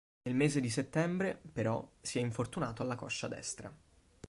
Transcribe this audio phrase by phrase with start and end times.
[0.23, 3.71] Nel mese di settembre, però, si è infortunato alla coscia destra.